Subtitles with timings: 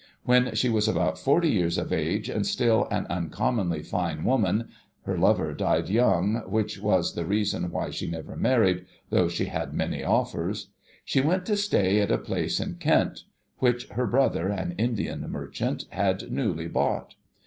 [0.23, 4.69] When she was about forty years of age, and still an uncommonly fine woman
[5.05, 9.75] (her lover died young, which was the reason why she never married, though she had
[9.75, 10.69] many olifers),
[11.05, 13.25] she went to stay at a place in Kent,
[13.59, 17.13] which her brother, an Indian Merchant, had newly bought.